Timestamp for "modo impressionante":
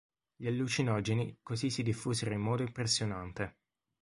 2.41-3.57